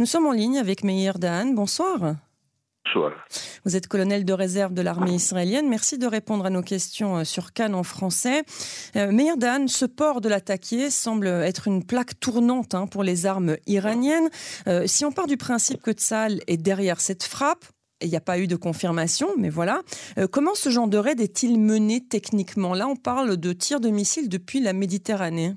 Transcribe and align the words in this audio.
Nous 0.00 0.06
sommes 0.06 0.24
en 0.24 0.32
ligne 0.32 0.56
avec 0.56 0.82
Meir 0.82 1.18
Dan. 1.18 1.54
Bonsoir. 1.54 2.16
Bonsoir. 2.86 3.12
Vous 3.66 3.76
êtes 3.76 3.86
colonel 3.86 4.24
de 4.24 4.32
réserve 4.32 4.72
de 4.72 4.80
l'armée 4.80 5.12
israélienne. 5.12 5.68
Merci 5.68 5.98
de 5.98 6.06
répondre 6.06 6.46
à 6.46 6.48
nos 6.48 6.62
questions 6.62 7.18
euh, 7.18 7.24
sur 7.24 7.52
Cannes 7.52 7.74
en 7.74 7.82
français. 7.82 8.44
Euh, 8.96 9.12
Meir 9.12 9.36
Dan, 9.36 9.68
ce 9.68 9.84
port 9.84 10.22
de 10.22 10.30
l'attaquer 10.30 10.88
semble 10.88 11.26
être 11.26 11.68
une 11.68 11.84
plaque 11.84 12.18
tournante 12.18 12.74
hein, 12.74 12.86
pour 12.86 13.02
les 13.02 13.26
armes 13.26 13.58
iraniennes. 13.66 14.30
Euh, 14.68 14.86
si 14.86 15.04
on 15.04 15.12
part 15.12 15.26
du 15.26 15.36
principe 15.36 15.82
que 15.82 15.90
Tzal 15.90 16.40
est 16.46 16.56
derrière 16.56 17.02
cette 17.02 17.24
frappe, 17.24 17.66
il 18.00 18.08
n'y 18.08 18.16
a 18.16 18.22
pas 18.22 18.38
eu 18.38 18.46
de 18.46 18.56
confirmation, 18.56 19.28
mais 19.36 19.50
voilà. 19.50 19.82
Euh, 20.16 20.26
comment 20.26 20.54
ce 20.54 20.70
genre 20.70 20.88
de 20.88 20.96
raid 20.96 21.20
est-il 21.20 21.60
mené 21.60 22.02
techniquement? 22.02 22.72
Là, 22.72 22.88
on 22.88 22.96
parle 22.96 23.36
de 23.36 23.52
tirs 23.52 23.80
de 23.80 23.90
missiles 23.90 24.30
depuis 24.30 24.60
la 24.60 24.72
Méditerranée. 24.72 25.56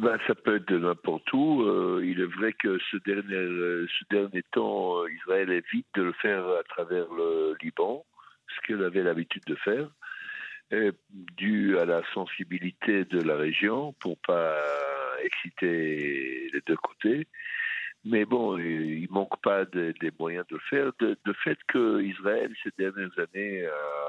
Ben, 0.00 0.16
ça 0.28 0.34
peut 0.34 0.56
être 0.56 0.68
de 0.68 0.78
n'importe 0.78 1.32
où. 1.32 1.62
Euh, 1.62 2.00
il 2.04 2.20
est 2.20 2.32
vrai 2.36 2.52
que 2.52 2.78
ce 2.90 2.96
dernier, 2.98 3.34
euh, 3.34 3.86
ce 3.98 4.04
dernier 4.14 4.42
temps, 4.52 5.04
Israël 5.08 5.50
évite 5.50 5.86
de 5.94 6.02
le 6.02 6.12
faire 6.12 6.46
à 6.46 6.62
travers 6.64 7.06
le 7.12 7.56
Liban, 7.60 8.04
ce 8.54 8.66
qu'il 8.66 8.82
avait 8.84 9.02
l'habitude 9.02 9.42
de 9.46 9.56
faire, 9.56 9.88
dû 11.36 11.78
à 11.78 11.84
la 11.84 12.02
sensibilité 12.14 13.06
de 13.06 13.20
la 13.20 13.36
région 13.36 13.92
pour 14.00 14.18
pas 14.18 14.54
exciter 15.24 16.50
les 16.52 16.60
deux 16.66 16.76
côtés. 16.76 17.26
Mais 18.04 18.24
bon, 18.24 18.56
il 18.58 19.08
manque 19.10 19.40
pas 19.42 19.64
des 19.64 20.12
moyens 20.18 20.46
de 20.48 20.54
le 20.54 20.62
faire. 20.70 20.92
De, 21.00 21.32
fait 21.44 21.58
que 21.66 22.00
Israël, 22.02 22.52
ces 22.62 22.70
dernières 22.78 23.18
années, 23.18 23.66
a, 23.66 24.07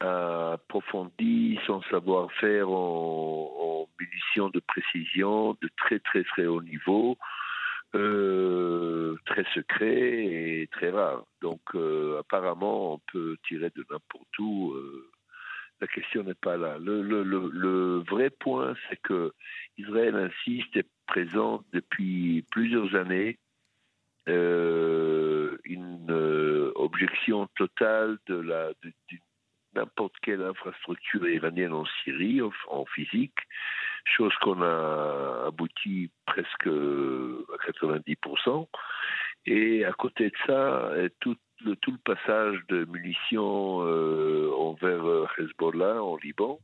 approfondi 0.00 1.58
son 1.66 1.82
savoir-faire 1.82 2.70
en, 2.70 3.88
munitions 3.98 4.48
de 4.48 4.60
précision 4.60 5.56
de 5.60 5.68
très 5.76 5.98
très 5.98 6.24
très 6.24 6.46
haut 6.46 6.62
niveau, 6.62 7.18
euh, 7.94 9.16
très 9.26 9.44
secret 9.54 10.24
et 10.62 10.68
très 10.72 10.90
rare. 10.90 11.26
Donc 11.42 11.60
euh, 11.74 12.18
apparemment, 12.20 12.94
on 12.94 13.00
peut 13.12 13.36
tirer 13.46 13.70
de 13.76 13.84
n'importe 13.90 14.38
où. 14.38 14.72
Euh, 14.72 15.10
la 15.82 15.86
question 15.86 16.22
n'est 16.22 16.34
pas 16.34 16.58
là. 16.58 16.76
Le, 16.78 18.02
vrai 18.10 18.28
point, 18.28 18.74
c'est 18.88 19.00
que 19.00 19.32
Israël 19.78 20.14
insiste 20.14 20.76
et 20.76 20.84
présente 21.06 21.64
depuis 21.72 22.44
plusieurs 22.50 22.94
années 22.94 23.38
une 24.26 26.06
objection 26.74 27.48
totale 27.56 28.18
de 28.26 28.34
la 28.34 28.72
n'importe 29.74 30.14
quelle 30.22 30.42
infrastructure 30.42 31.28
iranienne 31.28 31.72
en 31.72 31.84
Syrie, 32.02 32.40
en, 32.68 32.84
physique, 32.86 33.38
chose 34.04 34.32
qu'on 34.40 34.62
a 34.62 35.46
abouti 35.46 36.10
presque 36.26 36.66
à 36.66 37.70
90%. 37.70 38.68
Et 39.46 39.84
à 39.84 39.92
côté 39.92 40.30
de 40.30 40.36
ça, 40.46 40.92
tout 41.20 41.36
le, 41.64 41.76
tout 41.76 41.92
le 41.92 42.14
passage 42.14 42.58
de 42.68 42.84
munitions 42.86 43.82
euh, 43.82 44.50
envers 44.56 45.06
euh, 45.06 45.26
Hezbollah 45.38 46.02
en 46.02 46.16
Liban. 46.16 46.58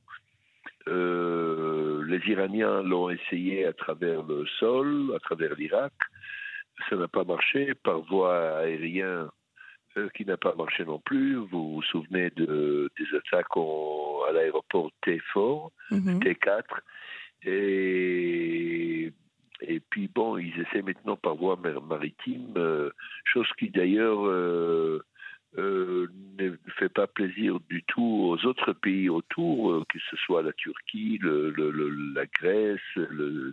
Euh, 0.88 2.04
les 2.06 2.20
Iraniens 2.30 2.82
l'ont 2.82 3.10
essayé 3.10 3.66
à 3.66 3.72
travers 3.72 4.22
le 4.22 4.46
sol, 4.58 5.12
à 5.14 5.18
travers 5.18 5.54
l'Irak. 5.54 5.92
Ça 6.88 6.96
n'a 6.96 7.08
pas 7.08 7.24
marché 7.24 7.74
par 7.74 8.00
voie 8.00 8.58
aérienne 8.58 9.28
qui 10.14 10.25
n'a 10.25 10.36
pas 10.36 10.55
marché 10.55 10.84
non 10.84 10.98
plus. 10.98 11.36
Vous 11.36 11.75
vous 11.75 11.83
souvenez 11.83 12.30
de, 12.30 12.91
des 12.98 13.16
attaques 13.16 13.56
à 14.28 14.33
l'aéroport 14.33 14.91
T4, 15.05 15.70
mhm. 15.91 16.19
T4. 16.20 16.62
Et 17.44 19.12
et 19.62 19.80
puis 19.80 20.08
bon, 20.08 20.36
ils 20.36 20.58
essaient 20.61 20.83
maintenant 20.83 21.17
par 21.17 21.36
voie 21.36 21.56
maritime, 21.56 22.52
euh, 22.56 22.91
chose 23.24 23.48
qui 23.58 23.70
d'ailleurs 23.70 24.27
euh, 24.27 25.02
euh, 25.56 26.08
ne 26.39 26.52
fait 26.78 26.91
pas 26.91 27.06
plaisir 27.06 27.58
du 27.70 27.83
tout 27.84 28.02
aux 28.28 28.47
autres 28.47 28.74
pays 28.74 29.08
autour, 29.08 29.86
que 29.89 29.98
ce 30.11 30.17
soit 30.17 30.42
la 30.42 30.52
Turquie, 30.52 31.18
le, 31.23 31.51
la 32.14 32.27
Grèce, 32.27 32.80
le, 32.96 33.52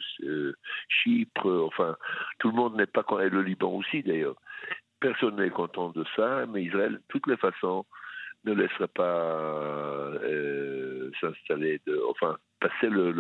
Chypre, 0.90 1.64
enfin 1.66 1.96
tout 2.40 2.50
le 2.50 2.56
monde 2.56 2.76
n'est 2.76 2.86
pas 2.86 3.06
et 3.24 3.30
le 3.30 3.42
Liban 3.42 3.72
aussi 3.72 4.04
d'ailleurs. 4.04 4.36
Personne 5.04 5.36
n'est 5.36 5.50
content 5.50 5.90
de 5.90 6.06
ça, 6.16 6.46
mais 6.48 6.64
Israël, 6.64 6.94
de 6.94 7.02
toutes 7.10 7.28
les 7.28 7.36
façons, 7.36 7.86
ne 8.46 8.54
laissera 8.54 8.88
pas 8.88 10.14
s'installer, 11.20 11.82
enfin 12.10 12.38
passer 12.62 12.88
le, 12.90 13.12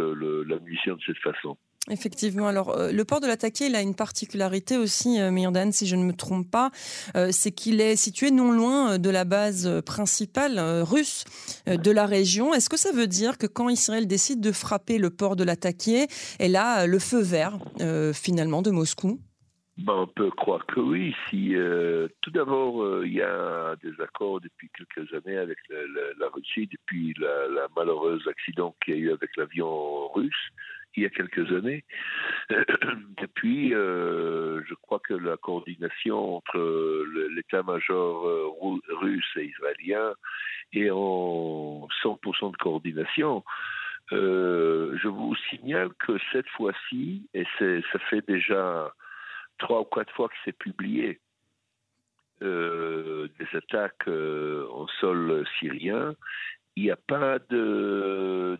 la 0.43 0.59
munition 0.59 0.95
de 0.95 1.01
cette 1.05 1.17
façon. 1.17 1.57
Effectivement. 1.89 2.47
Alors, 2.47 2.69
euh, 2.69 2.93
le 2.93 3.03
port 3.03 3.19
de 3.19 3.27
l'Attaqué, 3.27 3.65
il 3.65 3.75
a 3.75 3.81
une 3.81 3.95
particularité 3.95 4.77
aussi, 4.77 5.19
euh, 5.19 5.71
si 5.71 5.85
je 5.85 5.97
ne 5.97 6.05
me 6.05 6.13
trompe 6.13 6.49
pas, 6.49 6.71
euh, 7.17 7.27
c'est 7.31 7.51
qu'il 7.51 7.81
est 7.81 7.97
situé 7.97 8.31
non 8.31 8.53
loin 8.53 8.93
euh, 8.93 8.97
de 8.97 9.09
la 9.09 9.25
base 9.25 9.81
principale 9.85 10.57
russe 10.83 11.25
de 11.67 11.91
la 11.91 12.05
région. 12.05 12.53
Est-ce 12.53 12.69
que 12.69 12.77
ça 12.77 12.93
veut 12.93 13.07
dire 13.07 13.37
que 13.37 13.47
quand 13.47 13.67
Israël 13.67 14.07
décide 14.07 14.39
de 14.39 14.53
frapper 14.53 14.97
le 14.97 15.09
port 15.09 15.35
de 15.35 15.43
l'Attaqué, 15.43 16.07
elle 16.39 16.55
a 16.55 16.87
le 16.87 16.99
feu 16.99 17.21
vert 17.21 17.59
finalement 18.13 18.61
de 18.61 18.71
Moscou? 18.71 19.19
Ben, 19.77 19.93
on 19.93 20.07
peut 20.07 20.29
croire 20.31 20.65
que 20.65 20.79
oui. 20.79 21.15
Si 21.29 21.55
tout 22.21 22.31
d'abord 22.31 23.03
il 23.05 23.13
y 23.13 23.21
a 23.21 23.75
des 23.81 23.99
accords 24.01 24.39
depuis 24.39 24.69
quelques 24.77 25.13
années 25.13 25.37
avec 25.37 25.57
la, 25.69 26.27
Russie, 26.29 26.67
depuis 26.71 27.13
la, 27.19 27.47
la 27.47 27.67
malheureuse 27.75 28.27
accident 28.27 28.75
qu'il 28.83 28.95
y 28.95 28.97
a 28.97 28.99
eu 29.01 29.11
avec 29.11 29.35
l'avion 29.35 30.09
russe, 30.09 30.51
il 30.95 31.03
y 31.03 31.05
a 31.05 31.09
quelques 31.09 31.51
années. 31.51 31.83
Et 32.49 33.27
puis, 33.33 33.73
euh, 33.73 34.61
je 34.67 34.73
crois 34.75 34.99
que 34.99 35.13
la 35.13 35.37
coordination 35.37 36.37
entre 36.37 36.59
l'état-major 37.35 38.27
euh, 38.27 38.79
russe 39.01 39.31
et 39.37 39.45
israélien 39.45 40.13
est 40.73 40.89
en 40.89 41.87
100% 42.03 42.51
de 42.51 42.57
coordination. 42.57 43.43
Euh, 44.11 44.97
je 45.01 45.07
vous 45.07 45.35
signale 45.49 45.89
que 45.99 46.17
cette 46.31 46.49
fois-ci, 46.49 47.27
et 47.33 47.45
ça 47.59 47.99
fait 48.09 48.25
déjà 48.27 48.93
trois 49.57 49.81
ou 49.81 49.85
quatre 49.85 50.13
fois 50.13 50.29
que 50.29 50.35
c'est 50.45 50.57
publié, 50.57 51.19
des 52.41 53.47
attaques 53.53 54.07
en 54.07 54.87
sol 54.99 55.45
syrien, 55.59 56.15
il 56.75 56.83
n'y 56.83 56.91
a 56.91 56.95
pas 56.95 57.39
de, 57.49 58.59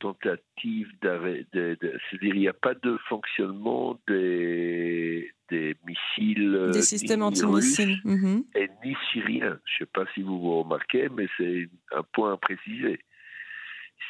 tentatives 0.00 0.92
d'arrêt, 1.00 1.46
c'est-à-dire 1.52 2.34
il 2.34 2.40
n'y 2.40 2.48
a 2.48 2.52
pas 2.52 2.74
de 2.74 2.96
fonctionnement 3.08 3.98
des, 4.08 5.30
des 5.48 5.76
missiles, 5.86 6.70
des 6.72 6.82
systèmes 6.82 7.22
anti-missiles, 7.22 8.00
mhm. 8.04 8.44
et 8.54 8.68
ni 8.84 8.96
syriens. 9.12 9.58
Je 9.64 9.74
ne 9.74 9.86
sais 9.86 9.90
pas 9.92 10.04
si 10.14 10.22
vous 10.22 10.40
vous 10.40 10.62
remarquez, 10.62 11.08
mais 11.08 11.28
c'est 11.36 11.68
un 11.92 12.02
point 12.02 12.32
à 12.32 12.36
préciser. 12.36 13.00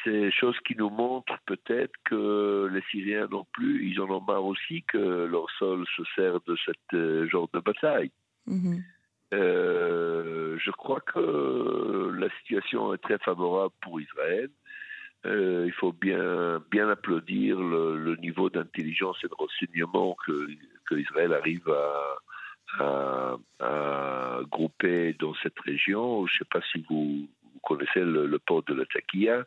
C'est 0.03 0.31
chose 0.31 0.57
qui 0.65 0.75
nous 0.75 0.89
montre 0.89 1.37
peut-être 1.45 1.93
que 2.05 2.69
les 2.71 2.81
Syriens 2.91 3.27
non 3.31 3.45
plus, 3.53 3.89
ils 3.89 3.99
en 4.01 4.09
ont 4.09 4.21
marre 4.21 4.45
aussi 4.45 4.83
que 4.83 5.25
leur 5.25 5.49
sol 5.57 5.85
se 5.95 6.03
sert 6.15 6.39
de 6.47 6.55
ce 6.55 6.71
euh, 6.95 7.27
genre 7.27 7.49
de 7.53 7.59
bataille. 7.59 8.11
Mhm. 8.45 8.83
Euh, 9.33 10.57
je 10.59 10.71
crois 10.71 11.01
que 11.01 12.11
la 12.17 12.29
situation 12.39 12.93
est 12.93 12.99
très 12.99 13.17
favorable 13.17 13.73
pour 13.81 13.99
Israël. 13.99 14.49
Euh, 15.25 15.63
il 15.65 15.73
faut 15.73 15.91
bien, 15.91 16.61
bien 16.71 16.89
applaudir 16.89 17.59
le, 17.59 18.15
niveau 18.17 18.49
d'intelligence 18.49 19.17
et 19.23 19.27
de 19.27 19.33
renseignement 19.33 20.15
que, 20.25 20.47
que 20.85 20.95
Israël 20.95 21.33
arrive 21.33 21.67
à, 22.79 23.37
à, 23.59 24.39
grouper 24.49 25.13
dans 25.19 25.33
cette 25.43 25.59
région. 25.59 26.25
Je 26.27 26.33
ne 26.33 26.37
sais 26.37 26.49
pas 26.49 26.61
si 26.71 26.85
vous, 26.89 27.27
connaissez 27.63 27.99
le, 27.99 28.39
port 28.39 28.63
de 28.63 28.73
la 28.73 28.85
Takia, 28.85 29.45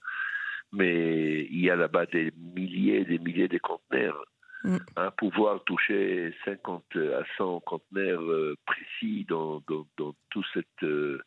mais 0.73 1.47
il 1.51 1.61
y 1.61 1.71
a 1.71 1.77
là-bas 1.77 2.07
des 2.07 2.33
milliers 2.37 3.01
et 3.01 3.05
des 3.05 3.19
milliers 3.19 3.49
de 3.49 3.59
conteneurs 3.59 4.25
Mm. 4.65 4.77
Hein, 4.97 5.11
pouvoir 5.17 5.63
toucher 5.65 6.35
50 6.45 6.85
à 6.97 7.23
100 7.39 7.61
conteneurs 7.61 8.22
euh, 8.22 8.57
précis 8.67 9.25
dans, 9.28 9.63
dans, 9.97 10.15
toute 10.31 10.45
cette 10.53 10.67
euh, 10.83 11.21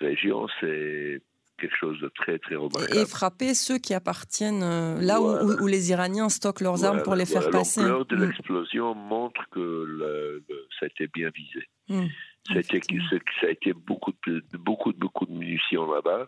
région, 0.00 0.46
c'est 0.60 1.20
quelque 1.58 1.76
chose 1.76 2.00
de 2.00 2.10
très 2.14 2.38
très 2.38 2.54
remarquable. 2.54 2.96
Et 2.96 3.04
frapper 3.04 3.52
ceux 3.52 3.76
qui 3.76 3.92
appartiennent 3.92 4.62
euh, 4.62 4.98
là 4.98 5.20
où, 5.20 5.62
où, 5.62 5.66
les 5.66 5.90
Iraniens 5.90 6.30
stockent 6.30 6.62
leurs 6.62 6.84
armes 6.86 7.02
pour 7.02 7.14
les 7.14 7.26
faire 7.26 7.50
passer. 7.50 7.82
L'ampleur 7.82 8.06
de 8.06 8.16
mm. 8.16 8.24
l'explosion 8.24 8.94
montre 8.94 9.42
que 9.50 10.42
ça 10.78 10.86
a 10.86 10.88
été 10.88 11.06
bien 11.08 11.28
visé. 11.34 11.66
Mm. 11.88 12.06
Ça, 12.48 12.54
a 12.54 12.58
été, 12.60 12.80
ça 13.40 13.46
a 13.46 13.50
été 13.50 13.74
beaucoup 13.74 14.12
de, 14.26 14.42
beaucoup, 14.54 14.94
beaucoup 14.94 15.26
de 15.26 15.32
munitions 15.32 15.92
là-bas. 15.92 16.24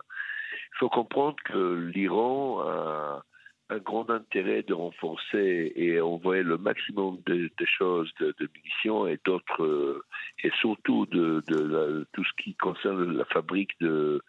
Faut 0.83 0.89
comprendre 0.89 1.37
que 1.45 1.89
l'Iran 1.95 2.59
a 2.59 3.23
un 3.69 3.77
grand 3.77 4.09
intérêt 4.09 4.63
de 4.63 4.73
renforcer 4.73 5.71
et 5.77 6.01
envoyer 6.01 6.43
le 6.43 6.57
maximum 6.57 7.19
de, 7.25 7.49
choses, 7.63 8.13
de, 8.19 8.35
munitions 8.53 9.07
et 9.07 9.17
d'autres, 9.23 9.63
euh, 9.63 10.03
et 10.43 10.51
surtout 10.59 11.05
de, 11.05 11.41
tout 12.11 12.23
ce 12.25 12.43
qui 12.43 12.55
concerne 12.55 13.15
la 13.15 13.23
fabrique 13.23 13.79
de, 13.79 14.21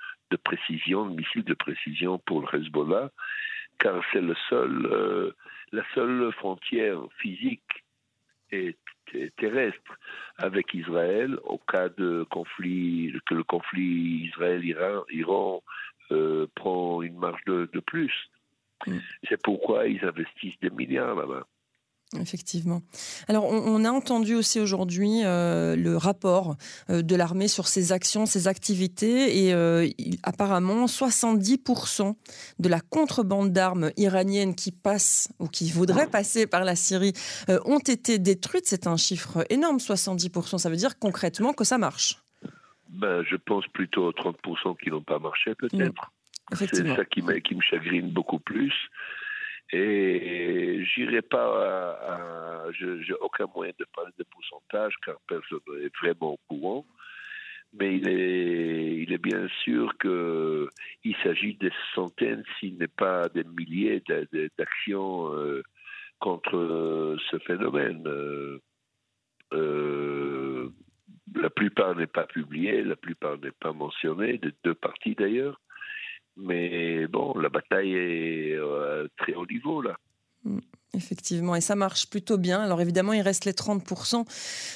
précision, 0.44 1.06
de 1.06 1.16
missiles 1.16 1.42
de 1.42 1.54
précision 1.54 2.20
pour 2.20 2.42
le 2.42 2.56
Hezbollah, 2.56 3.10
car 3.80 4.00
c'est 4.12 4.22
euh, 4.52 5.32
la 5.72 5.82
seule 5.92 6.32
frontière 6.34 7.00
physique 7.18 7.84
et 8.52 8.76
terrestre 9.38 9.98
avec 10.38 10.72
Israël 10.72 11.36
au 11.42 11.58
cas 11.58 11.88
de 11.88 12.24
conflit, 12.30 13.12
que 13.26 13.34
le 13.34 13.42
conflit 13.42 14.28
Israël-Iran 14.28 15.64
prend 16.54 17.02
une 17.02 17.16
marge 17.16 17.42
de, 17.46 17.80
plus. 17.86 18.12
Mm. 18.86 18.98
C'est 19.28 19.42
pourquoi 19.42 19.86
ils 19.86 20.04
investissent 20.04 20.58
des 20.60 20.70
milliards 20.70 21.14
là-bas. 21.14 21.46
Effectivement. 22.20 22.82
Alors, 23.28 23.44
on, 23.46 23.84
a 23.84 23.90
entendu 23.90 24.34
aussi 24.34 24.60
aujourd'hui 24.60 25.22
euh, 25.24 25.74
le 25.74 25.96
rapport 25.96 26.56
euh, 26.90 27.02
de 27.02 27.16
l'armée 27.16 27.48
sur 27.48 27.66
ses 27.66 27.92
actions, 27.92 28.26
ses 28.26 28.46
activités, 28.46 29.44
et 29.44 29.52
euh, 29.52 29.88
apparemment 30.22 30.86
70% 30.86 32.14
de 32.58 32.68
la 32.68 32.80
contrebande 32.80 33.52
d'armes 33.52 33.90
iraniennes 33.96 34.54
qui 34.54 34.70
passe 34.70 35.28
ou 35.40 35.48
qui 35.48 35.70
voudrait 35.70 36.06
passer 36.06 36.46
par 36.46 36.64
la 36.64 36.76
Syrie 36.76 37.12
ont 37.64 37.78
été 37.78 38.18
détruites. 38.18 38.66
C'est 38.66 38.86
un 38.86 38.96
chiffre 38.96 39.44
énorme, 39.50 39.78
70%. 39.78 40.58
Ça 40.58 40.70
veut 40.70 40.76
dire 40.76 40.98
concrètement 40.98 41.52
que 41.52 41.64
ça 41.64 41.78
marche. 41.78 42.23
Ben, 42.94 43.24
je 43.24 43.36
pense 43.36 43.66
plutôt 43.68 44.06
aux 44.06 44.12
30% 44.12 44.76
qui 44.78 44.90
n'ont 44.90 45.02
pas 45.02 45.18
marché, 45.18 45.54
peut-être. 45.54 46.12
C'est 46.52 46.86
ça 46.86 47.04
qui, 47.04 47.22
qui 47.42 47.54
me 47.54 47.60
chagrine 47.60 48.10
beaucoup 48.10 48.38
plus. 48.38 48.74
Et 49.72 50.84
j'irai 50.84 51.22
pas 51.22 51.46
à, 51.46 52.70
je 52.72 53.00
j'ai 53.02 53.14
aucun 53.14 53.46
moyen 53.54 53.72
de 53.78 53.86
parler 53.94 54.12
de 54.18 54.24
pourcentage 54.24 54.94
car 55.04 55.16
personne 55.26 55.58
n'est 55.80 55.90
vraiment 56.00 56.34
au 56.34 56.38
courant. 56.48 56.86
Mais 57.72 57.96
il 57.96 58.08
est, 58.08 58.96
il 58.98 59.12
est 59.12 59.18
bien 59.18 59.48
sûr 59.64 59.96
qu'il 59.98 61.16
s'agit 61.24 61.54
de 61.54 61.72
centaines, 61.94 62.44
s'il 62.60 62.76
n'est 62.78 62.86
pas 62.86 63.28
des 63.30 63.42
milliers 63.42 64.00
d'actions 64.56 65.34
euh, 65.34 65.64
contre 66.20 67.16
ce 67.30 67.38
phénomène. 67.38 68.04
Euh, 68.06 68.60
euh, 69.52 70.03
la 71.44 71.50
plupart 71.50 71.94
n'est 71.94 72.06
pas 72.06 72.24
publiée, 72.24 72.82
la 72.82 72.96
plupart 72.96 73.36
n'est 73.36 73.50
pas 73.50 73.74
mentionnée, 73.74 74.38
de 74.38 74.50
deux 74.64 74.72
parties 74.74 75.14
d'ailleurs. 75.14 75.60
Mais 76.38 77.06
bon, 77.06 77.38
la 77.38 77.50
bataille 77.50 77.94
est 77.94 78.54
euh, 78.54 79.06
très 79.18 79.34
haut 79.34 79.44
niveau 79.46 79.82
là. 79.82 79.94
Effectivement, 80.94 81.56
et 81.56 81.60
ça 81.60 81.74
marche 81.74 82.08
plutôt 82.08 82.38
bien. 82.38 82.60
Alors 82.60 82.80
évidemment, 82.80 83.12
il 83.12 83.20
reste 83.20 83.44
les 83.44 83.52
30% 83.52 84.24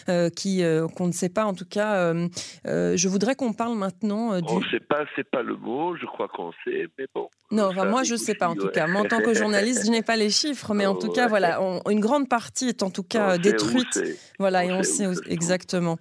euh, 0.08 0.30
qui 0.30 0.62
euh, 0.62 0.88
qu'on 0.88 1.06
ne 1.06 1.12
sait 1.12 1.28
pas. 1.28 1.44
En 1.44 1.54
tout 1.54 1.66
cas, 1.68 1.94
euh, 1.94 2.28
je 2.64 3.08
voudrais 3.08 3.34
qu'on 3.34 3.52
parle 3.52 3.76
maintenant 3.76 4.40
du. 4.40 4.52
On 4.52 4.60
ne 4.60 4.64
sait 4.66 4.80
pas, 4.80 5.04
c'est 5.16 5.28
pas 5.28 5.42
le 5.42 5.56
mot. 5.56 5.96
Je 5.96 6.06
crois 6.06 6.28
qu'on 6.28 6.52
sait, 6.64 6.88
mais 6.98 7.06
bon. 7.14 7.28
Non, 7.50 7.72
moi 7.72 8.02
je 8.02 8.14
ne 8.14 8.18
sais 8.18 8.34
pas 8.34 8.48
en 8.48 8.54
tout 8.54 8.68
cas. 8.68 8.86
Moi, 8.86 9.02
en 9.02 9.04
tant 9.04 9.20
que 9.20 9.32
journaliste, 9.34 9.86
je 9.86 9.90
n'ai 9.90 10.02
pas 10.02 10.16
les 10.16 10.30
chiffres, 10.38 10.74
mais 10.74 10.86
en 10.86 10.94
tout 10.94 11.10
cas, 11.10 11.28
voilà, 11.28 11.60
une 11.88 12.00
grande 12.00 12.28
partie 12.28 12.68
est 12.68 12.82
en 12.82 12.90
tout 12.90 13.02
cas 13.02 13.38
détruite. 13.38 14.00
Voilà, 14.38 14.64
et 14.64 14.72
on 14.72 14.82
sait 14.82 15.06
exactement. 15.26 15.98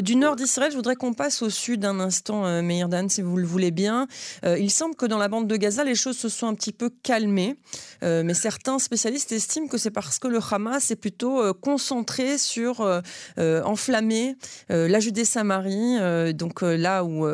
du 0.00 0.16
nord 0.16 0.36
d'Israël, 0.36 0.70
je 0.70 0.76
voudrais 0.76 0.96
qu'on 0.96 1.14
passe 1.14 1.42
au 1.42 1.50
sud 1.50 1.84
un 1.84 2.00
instant, 2.00 2.62
Meir 2.62 2.88
Dan, 2.88 3.08
si 3.08 3.22
vous 3.22 3.36
le 3.36 3.46
voulez 3.46 3.70
bien. 3.70 4.06
il 4.44 4.70
semble 4.70 4.94
que 4.94 5.06
dans 5.06 5.18
la 5.18 5.28
bande 5.28 5.46
de 5.46 5.56
Gaza, 5.56 5.84
les 5.84 5.94
choses 5.94 6.16
se 6.16 6.28
sont 6.28 6.46
un 6.46 6.54
petit 6.54 6.72
peu 6.72 6.90
calmées, 7.02 7.56
mais 8.02 8.34
certains 8.34 8.78
spécialistes 8.78 9.32
que 9.70 9.78
c'est 9.78 9.90
parce 9.90 10.18
que 10.18 10.28
le 10.28 10.38
Hamas 10.38 10.90
est 10.90 11.00
plutôt 11.00 11.40
euh, 11.40 11.52
concentré 11.52 12.38
sur 12.38 12.80
euh, 12.80 13.00
euh, 13.38 13.62
enflammer 13.62 14.34
la 14.68 15.00
Judée-Samarie, 15.00 16.34
donc 16.34 16.62
là 16.62 17.04
où 17.04 17.26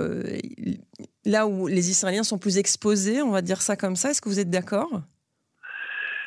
là 1.24 1.46
où 1.46 1.66
les 1.66 1.90
Israéliens 1.90 2.22
sont 2.22 2.38
plus 2.38 2.58
exposés, 2.58 3.22
on 3.22 3.30
va 3.30 3.42
dire 3.42 3.62
ça 3.62 3.76
comme 3.76 3.96
ça. 3.96 4.10
Est-ce 4.10 4.20
que 4.20 4.28
vous 4.28 4.40
êtes 4.40 4.50
d'accord? 4.50 5.02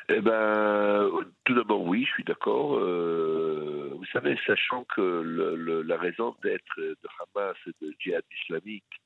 Eh 0.10 0.22
ben, 0.22 1.10
tout 1.46 1.54
d'abord, 1.54 1.84
oui, 1.84 2.06
je 2.06 2.12
suis 2.12 2.24
d'accord. 2.24 2.80
vous 2.80 4.06
savez, 4.12 4.38
sachant 4.46 4.86
que 4.96 5.84
la 5.86 5.98
raison 5.98 6.36
d'être 6.44 6.80
de 6.80 6.98
Hamas 7.20 7.56
et 7.68 7.86
de 7.86 7.94
djihad 8.00 8.24
islamique 8.44 9.02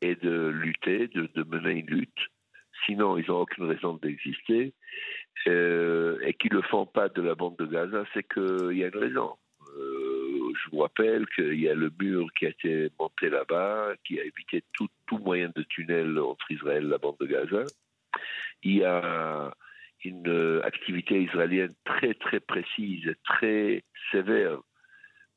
est 0.00 0.22
de 0.22 0.48
lutter, 0.48 1.08
de, 1.08 1.28
de 1.34 1.42
mener 1.44 1.80
une 1.80 1.86
lutte, 1.86 2.18
sinon 2.84 3.18
ils 3.18 3.26
n'ont 3.28 3.40
aucune 3.40 3.64
raison 3.64 3.94
d'exister, 3.94 4.74
euh, 5.46 6.18
et 6.22 6.34
qui 6.34 6.52
ne 6.52 6.60
font 6.62 6.86
pas 6.86 7.08
de 7.08 7.22
la 7.22 7.34
bande 7.34 7.56
de 7.56 7.66
Gaza, 7.66 8.04
c'est 8.14 8.26
qu'il 8.26 8.76
y 8.76 8.84
a 8.84 8.88
une 8.88 8.98
raison. 8.98 9.36
Euh, 9.78 10.52
je 10.54 10.70
vous 10.70 10.78
rappelle 10.78 11.26
qu'il 11.34 11.60
y 11.60 11.68
a 11.68 11.74
le 11.74 11.90
mur 12.00 12.26
qui 12.38 12.46
a 12.46 12.50
été 12.50 12.90
monté 12.98 13.28
là-bas, 13.28 13.94
qui 14.04 14.18
a 14.20 14.24
évité 14.24 14.64
tout, 14.72 14.88
tout 15.06 15.18
moyen 15.18 15.50
de 15.54 15.62
tunnel 15.62 16.18
entre 16.18 16.50
Israël 16.50 16.84
et 16.84 16.88
la 16.88 16.98
bande 16.98 17.16
de 17.20 17.26
Gaza. 17.26 17.64
Il 18.62 18.76
y 18.76 18.84
a 18.84 19.52
une 20.04 20.60
activité 20.64 21.22
israélienne 21.22 21.74
très 21.84 22.14
très 22.14 22.40
précise, 22.40 23.14
très 23.24 23.84
sévère 24.10 24.60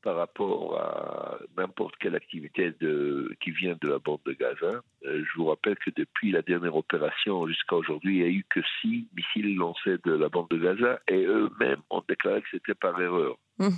par 0.02 0.16
rapport 0.16 0.78
à 0.78 1.38
n'importe 1.56 1.96
quelle 1.96 2.14
activité 2.14 2.72
de, 2.80 3.34
qui 3.40 3.50
vient 3.50 3.76
de 3.80 3.88
la 3.88 3.98
bande 3.98 4.20
de 4.26 4.32
Gaza. 4.32 4.82
Euh, 5.04 5.24
je 5.24 5.36
vous 5.36 5.46
rappelle 5.46 5.76
que 5.76 5.90
depuis 5.96 6.32
la 6.32 6.42
dernière 6.42 6.76
opération 6.76 7.46
jusqu'à 7.46 7.76
aujourd'hui, 7.76 8.16
il 8.16 8.22
n'y 8.22 8.28
a 8.28 8.30
eu 8.30 8.44
que 8.48 8.60
six 8.80 9.08
missiles 9.16 9.56
lancés 9.56 9.96
de 10.04 10.12
la 10.12 10.28
bande 10.28 10.48
de 10.50 10.58
Gaza 10.58 11.00
et 11.08 11.24
eux-mêmes 11.24 11.80
ont 11.90 12.02
déclaré 12.08 12.42
que 12.42 12.48
c'était 12.50 12.74
par 12.74 13.00
erreur. 13.00 13.36
Mmh. 13.58 13.68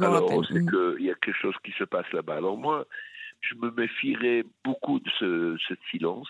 Alors, 0.00 0.30
on 0.30 0.42
sait 0.44 0.60
qu'il 0.60 1.04
y 1.04 1.10
a 1.10 1.14
quelque 1.14 1.38
chose 1.40 1.54
qui 1.64 1.72
se 1.72 1.84
passe 1.84 2.10
là-bas. 2.12 2.36
Alors 2.36 2.56
moi, 2.56 2.86
je 3.40 3.54
me 3.56 3.70
méfierais 3.72 4.44
beaucoup 4.64 5.00
de 5.00 5.10
ce, 5.18 5.56
ce 5.68 5.74
silence 5.90 6.28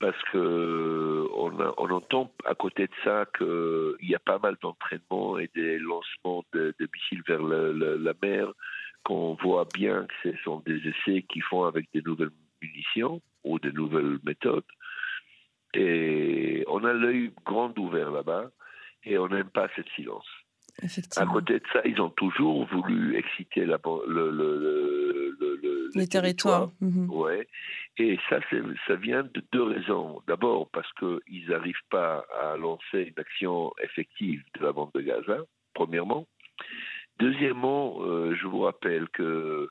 parce 0.00 0.20
que 0.32 1.28
on, 1.34 1.52
on, 1.76 1.90
entend 1.90 2.32
à 2.46 2.54
côté 2.54 2.86
de 2.86 2.92
ça 3.04 3.26
qu'il 3.36 4.08
y 4.08 4.14
a 4.14 4.18
pas 4.18 4.38
mal 4.38 4.56
d'entraînements 4.62 5.38
et 5.38 5.50
des 5.54 5.78
lancements 5.78 6.42
de, 6.54 6.74
missiles 6.80 7.22
vers 7.28 7.42
la 7.42 8.12
mer, 8.22 8.52
qu'on 9.04 9.34
voit 9.34 9.66
bien 9.72 10.06
que 10.06 10.30
ce 10.30 10.42
sont 10.42 10.60
des 10.60 10.80
essais 10.88 11.22
qu'ils 11.28 11.42
font 11.42 11.64
avec 11.64 11.86
des 11.92 12.00
nouvelles 12.02 12.30
munitions 12.62 13.20
ou 13.44 13.58
des 13.58 13.72
nouvelles 13.72 14.18
méthodes. 14.24 14.64
Et 15.74 16.64
on 16.66 16.82
a 16.84 16.92
l'œil 16.92 17.32
grand 17.44 17.78
ouvert 17.78 18.10
là-bas 18.10 18.50
et 19.04 19.18
on 19.18 19.28
n'aime 19.28 19.50
pas 19.50 19.68
ce 19.76 19.82
silence. 19.94 20.26
À 21.16 21.26
côté 21.26 21.54
de 21.54 21.64
ça, 21.72 21.80
ils 21.84 22.00
ont 22.00 22.10
toujours 22.10 22.64
voulu 22.66 23.16
exciter 23.16 23.66
la, 23.66 23.78
le, 24.08 24.30
le, 24.30 24.58
le, 24.58 24.89
les 25.94 26.06
territoires. 26.06 26.70
Mhm. 26.80 27.10
Ouais. 27.10 27.46
Et 27.98 28.18
ça, 28.28 28.38
ça 28.86 28.94
vient 28.96 29.22
de 29.22 29.42
deux 29.52 29.62
raisons. 29.62 30.22
D'abord, 30.26 30.68
parce 30.70 30.90
qu'ils 30.94 31.48
n'arrivent 31.48 31.86
pas 31.90 32.24
à 32.42 32.56
lancer 32.56 33.12
une 33.14 33.18
action 33.18 33.72
effective 33.82 34.42
de 34.58 34.64
la 34.64 34.72
bande 34.72 34.90
de 34.94 35.00
Gaza, 35.00 35.38
premièrement. 35.74 36.26
Deuxièmement, 37.18 37.98
euh, 38.00 38.34
je 38.34 38.46
vous 38.46 38.60
rappelle 38.60 39.08
que 39.10 39.68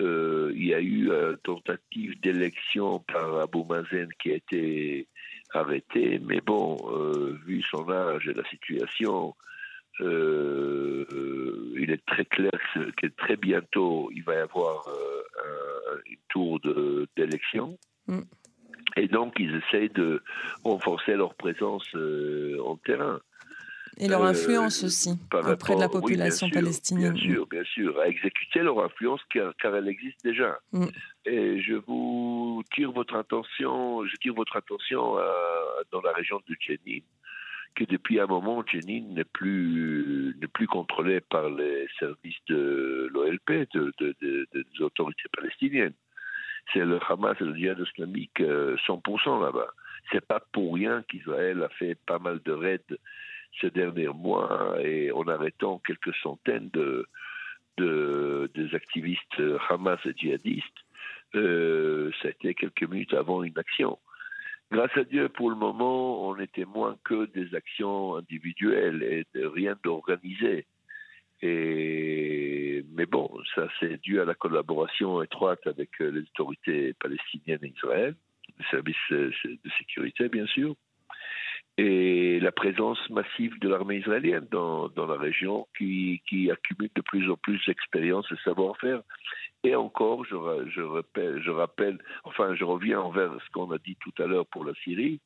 euh, 0.00 0.52
il 0.54 0.66
y 0.66 0.74
a 0.74 0.80
eu 0.80 1.10
une 1.10 1.36
tentative 1.42 2.18
d'élection 2.20 3.00
par 3.00 3.38
Abou 3.40 3.64
Mazen 3.64 4.08
qui 4.20 4.32
a 4.32 4.36
été 4.36 5.08
arrêté, 5.52 6.18
mais 6.18 6.40
bon, 6.40 6.76
euh, 6.90 7.38
vu 7.46 7.62
son 7.62 7.90
âge 7.90 8.28
et 8.28 8.34
la 8.34 8.44
situation, 8.48 9.34
euh, 10.00 11.74
il 11.78 11.90
est 11.90 12.04
très 12.06 12.24
clair 12.24 12.52
que, 12.96 13.06
très 13.06 13.36
bientôt, 13.36 14.10
il 14.14 14.22
va 14.24 14.34
y 14.34 14.38
avoir 14.38 14.88
euh, 14.88 15.22
un, 15.44 16.14
tour 16.28 16.60
d'élection. 17.16 17.78
Mm. 18.06 18.20
Et 18.96 19.08
donc, 19.08 19.34
ils 19.38 19.54
essayent 19.56 19.90
de 19.90 20.22
renforcer 20.64 21.14
leur 21.14 21.34
présence 21.34 21.86
euh, 21.94 22.58
en 22.64 22.76
terrain. 22.76 23.20
Et 23.98 24.08
leur 24.08 24.24
influence 24.24 24.84
aussi 24.84 25.18
auprès 25.32 25.74
de 25.74 25.80
la 25.80 25.88
population 25.88 26.50
palestinienne. 26.50 27.14
Bien 27.14 27.34
sûr, 27.34 27.46
bien 27.46 27.64
sûr, 27.64 27.98
à 27.98 28.08
exécuter 28.08 28.58
leur 28.58 28.84
influence 28.84 29.22
car, 29.30 29.54
car 29.56 29.74
elle 29.74 29.88
existe 29.88 30.22
déjà. 30.22 30.58
Mm. 30.72 30.86
Et 31.24 31.62
je 31.62 31.74
vous 31.86 32.62
tire 32.74 32.92
votre 32.92 33.16
attention, 33.16 34.04
je 34.04 34.14
tire 34.16 34.34
votre 34.34 34.56
attention 34.56 35.14
dans 35.90 36.02
la 36.02 36.12
région 36.12 36.42
de 36.46 36.54
Jenin, 36.60 37.00
que 37.76 37.84
depuis 37.84 38.18
un 38.18 38.26
moment, 38.26 38.64
Jenin 38.66 39.04
n'est 39.10 39.24
plus, 39.24 40.34
n'est 40.40 40.48
plus 40.48 40.66
contrôlé 40.66 41.20
par 41.20 41.50
les 41.50 41.86
services 41.98 42.42
de 42.48 43.08
l'OLP, 43.12 43.68
de, 43.74 43.92
des 44.10 44.82
autorités 44.82 45.28
palestiniennes. 45.36 45.94
C'est 46.72 46.84
le 46.84 46.98
Hamas 47.08 47.36
et 47.40 47.44
le 47.44 47.54
djihad 47.54 47.78
islamique 47.78 48.40
100% 48.40 48.40
euh, 48.40 49.44
là-bas. 49.44 49.68
C'est 50.10 50.24
pas 50.26 50.40
pour 50.52 50.74
rien 50.74 51.04
qu'Israël 51.08 51.62
a 51.62 51.68
fait 51.68 51.96
pas 52.06 52.18
mal 52.18 52.40
de 52.44 52.52
raids 52.52 52.96
ces 53.60 53.70
derniers 53.70 54.08
mois 54.08 54.76
et 54.82 55.12
en 55.12 55.26
arrêtant 55.28 55.78
quelques 55.78 56.14
centaines 56.16 56.70
de, 56.72 57.06
de 57.76 58.50
des 58.54 58.74
activistes 58.74 59.40
Hamas 59.68 60.00
et 60.06 60.14
djihadistes, 60.16 60.80
euh, 61.34 62.10
ça 62.20 62.28
a 62.28 62.30
été 62.30 62.54
quelques 62.54 62.88
minutes 62.88 63.14
avant 63.14 63.42
une 63.42 63.58
action. 63.58 63.98
Grâce 64.72 64.96
à 64.96 65.04
Dieu, 65.04 65.28
pour 65.28 65.50
le 65.50 65.56
moment, 65.56 66.28
on 66.28 66.36
était 66.38 66.64
moins 66.64 66.96
que 67.04 67.26
des 67.26 67.54
actions 67.54 68.16
individuelles 68.16 69.02
et 69.02 69.24
rien 69.34 69.76
d'organisé. 69.84 70.66
Mais 72.96 73.06
bon, 73.06 73.30
ça 73.54 73.68
c'est 73.78 74.00
dû 74.00 74.20
à 74.20 74.24
la 74.24 74.34
collaboration 74.34 75.22
étroite 75.22 75.66
avec 75.66 75.90
euh, 76.00 76.10
les 76.10 76.22
autorités 76.22 76.94
palestiniennes 76.94 77.62
et 77.62 77.72
Israël, 77.76 78.14
les 78.58 78.64
services 78.70 78.96
euh, 79.12 79.30
de 79.44 79.70
sécurité 79.78 80.28
bien 80.30 80.46
sûr. 80.46 80.74
et 81.76 82.40
la 82.40 82.52
présence 82.52 82.98
massive 83.10 83.58
de 83.60 83.68
l'armée 83.68 83.98
israélienne 83.98 84.46
dans, 84.50 84.90
la 84.96 85.16
région 85.16 85.66
qui, 85.76 86.22
accumule 86.50 86.90
de 86.94 87.02
plus 87.02 87.30
en 87.30 87.36
plus 87.36 87.60
d'expérience 87.66 88.26
et 88.32 88.36
savoir-faire. 88.42 89.02
Et 89.66 89.74
encore, 89.74 90.24
je, 90.24 90.36
je, 90.72 90.80
rappelle, 90.80 91.42
je 91.42 91.50
rappelle, 91.50 91.98
enfin, 92.22 92.54
je 92.54 92.62
reviens 92.62 93.00
envers 93.00 93.32
ce 93.44 93.50
qu'on 93.50 93.68
a 93.72 93.78
dit 93.78 93.96
tout 93.96 94.12
à 94.22 94.26
l'heure 94.26 94.46
pour 94.46 94.64
la 94.64 94.72
Syrie, 94.84 95.20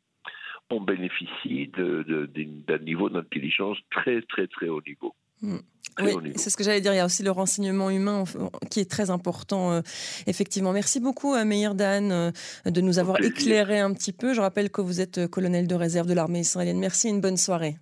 on 0.70 0.80
bénéficie 0.80 1.66
d'un 1.76 2.02
de, 2.02 2.78
niveau 2.82 3.10
d'intelligence 3.10 3.76
très, 3.90 4.22
très, 4.22 4.46
très 4.46 4.68
haut 4.70 4.80
niveau. 4.80 5.14
Hmm. 5.42 5.58
Oui, 6.00 6.32
c'est 6.36 6.48
ce 6.48 6.56
que 6.56 6.64
j'allais 6.64 6.80
dire. 6.80 6.94
Il 6.94 6.96
y 6.96 7.00
a 7.00 7.04
aussi 7.04 7.22
le 7.22 7.32
renseignement 7.32 7.90
humain 7.90 8.24
qui 8.70 8.80
est 8.80 8.90
très 8.90 9.10
important, 9.10 9.72
euh, 9.72 9.80
effectivement. 10.26 10.72
Merci 10.72 11.00
beaucoup, 11.00 11.34
à 11.34 11.40
euh, 11.40 11.44
Meir 11.44 11.74
Dan, 11.74 12.10
euh, 12.10 12.30
de 12.64 12.80
nous 12.80 12.98
avoir 12.98 13.22
éclairé 13.22 13.78
un 13.78 13.92
petit 13.92 14.14
peu. 14.14 14.32
Je 14.32 14.40
rappelle 14.40 14.70
que 14.70 14.80
vous 14.80 15.02
êtes 15.02 15.26
colonel 15.26 15.66
de 15.66 15.74
réserve 15.74 16.06
de 16.06 16.14
l'armée 16.14 16.40
israélienne. 16.40 16.78
Merci 16.78 17.08
et 17.08 17.10
une 17.10 17.20
bonne 17.20 17.36
soirée. 17.36 17.76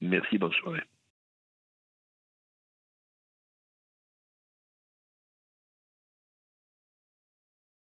Merci, 0.00 0.38
bonne 0.38 0.52
soirée. 0.52 0.80